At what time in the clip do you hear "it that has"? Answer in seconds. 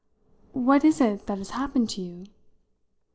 0.99-1.51